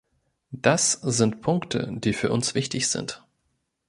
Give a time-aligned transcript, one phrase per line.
[0.55, 3.23] Das sind Punkte, die für uns wichtig sind.